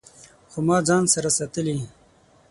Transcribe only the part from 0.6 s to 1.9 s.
ما ځان سره ساتلي